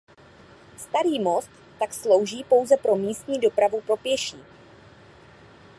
Starý 0.77 1.19
most 1.19 1.49
tak 1.79 1.93
slouží 1.93 2.43
pouze 2.43 2.77
pro 2.77 2.95
místní 2.95 3.39
dopravu 3.39 3.81
pro 3.81 3.97
pěší. 3.97 4.37